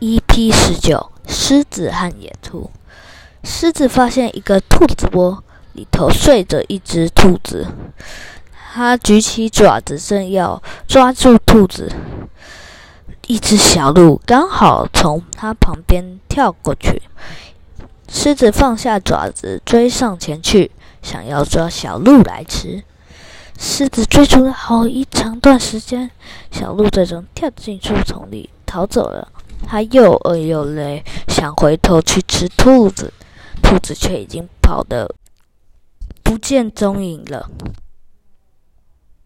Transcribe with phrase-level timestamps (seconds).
[0.00, 2.70] EP 十九：狮子和野兔。
[3.42, 7.66] 狮子发现一个兔子窝，里头睡着一只兔子。
[8.72, 11.90] 它举起爪子，正要抓住兔子，
[13.26, 17.02] 一只小鹿刚好从它旁边跳过去。
[18.08, 20.70] 狮子放下爪子，追上前去，
[21.02, 22.84] 想要抓小鹿来吃。
[23.58, 26.12] 狮子追逐了好一长段时间，
[26.52, 29.26] 小鹿最终跳进树丛里逃走了。
[29.66, 33.12] 他又饿又累，想回头去吃兔子，
[33.62, 35.14] 兔子却已经跑得
[36.22, 37.50] 不见踪影了。